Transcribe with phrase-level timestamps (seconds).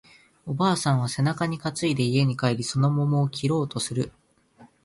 [0.47, 4.11] おばあさんは背中に担いで家に帰り、その桃を切ろうとする